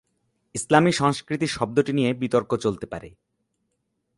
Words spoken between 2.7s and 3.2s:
পারে।